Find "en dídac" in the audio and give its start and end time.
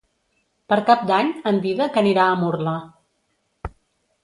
1.51-2.01